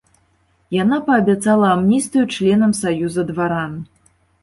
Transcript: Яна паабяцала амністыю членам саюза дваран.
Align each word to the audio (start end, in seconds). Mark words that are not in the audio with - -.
Яна 0.75 0.97
паабяцала 1.09 1.69
амністыю 1.77 2.25
членам 2.35 2.77
саюза 2.83 3.31
дваран. 3.33 3.81